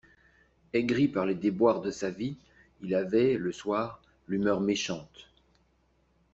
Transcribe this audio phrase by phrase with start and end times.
[0.73, 2.35] Aigri par les déboires de sa vie,
[2.81, 5.29] il avait, le soir, l'humeur méchante.